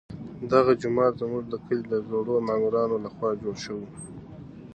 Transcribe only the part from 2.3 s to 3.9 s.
معمارانو لخوا جوړ شوی.